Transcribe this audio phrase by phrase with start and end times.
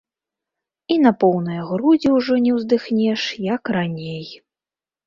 [0.95, 3.21] І на поўныя грудзі ужо не ўздыхнеш,
[3.55, 4.27] як раней.